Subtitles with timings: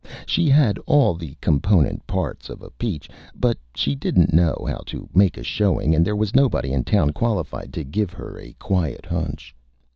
[0.25, 3.07] She had all the component Parts of a Peach,
[3.39, 7.11] but she didn't know how to make a Showing, and there was nobody in Town
[7.11, 9.53] qualified to give her a quiet Hunch.